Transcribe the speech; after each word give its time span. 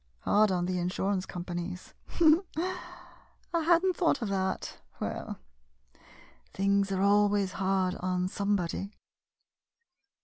Hard 0.21 0.51
on 0.51 0.65
the 0.65 0.79
in 0.79 0.89
surance 0.89 1.27
companies— 1.27 1.93
I 2.57 2.73
had 3.63 3.83
n't 3.85 3.95
thought 3.95 4.23
of 4.23 4.29
that. 4.29 4.79
Well— 4.99 5.37
things 6.55 6.91
are 6.91 7.03
always 7.03 7.51
hard 7.51 7.93
on 7.99 8.27
somebody. 8.27 8.89